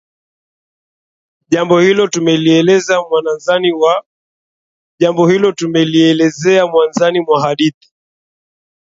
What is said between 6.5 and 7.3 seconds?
mwanzani